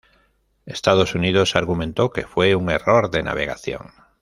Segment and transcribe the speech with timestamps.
[0.65, 3.91] Estados Unidos argumentó que fue un error de navegación.